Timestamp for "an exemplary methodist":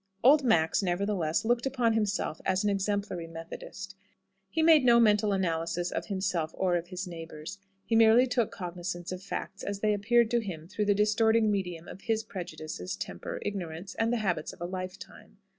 2.63-3.95